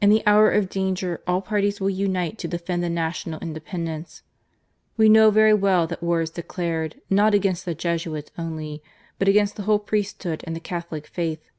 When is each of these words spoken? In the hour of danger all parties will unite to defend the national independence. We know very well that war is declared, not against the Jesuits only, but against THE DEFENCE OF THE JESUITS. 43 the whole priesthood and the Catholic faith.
In 0.00 0.10
the 0.10 0.24
hour 0.26 0.50
of 0.50 0.68
danger 0.68 1.20
all 1.24 1.40
parties 1.40 1.80
will 1.80 1.88
unite 1.88 2.36
to 2.38 2.48
defend 2.48 2.82
the 2.82 2.90
national 2.90 3.38
independence. 3.38 4.24
We 4.96 5.08
know 5.08 5.30
very 5.30 5.54
well 5.54 5.86
that 5.86 6.02
war 6.02 6.20
is 6.20 6.30
declared, 6.30 7.00
not 7.08 7.32
against 7.32 7.64
the 7.64 7.72
Jesuits 7.76 8.32
only, 8.36 8.82
but 9.20 9.28
against 9.28 9.54
THE 9.54 9.62
DEFENCE 9.62 9.82
OF 9.82 9.86
THE 9.88 9.96
JESUITS. 9.98 10.10
43 10.18 10.26
the 10.26 10.30
whole 10.32 10.32
priesthood 10.32 10.44
and 10.48 10.56
the 10.56 10.68
Catholic 10.68 11.06
faith. 11.06 11.50